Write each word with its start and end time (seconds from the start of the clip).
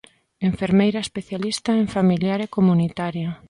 Enfermeira 0.49 0.99
especialista 1.05 1.71
en 1.81 1.87
familiar 1.95 2.39
e 2.45 2.51
comunitaria. 2.55 3.29